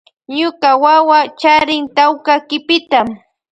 [0.37, 2.99] Ñuka wawa charin tawka kipita.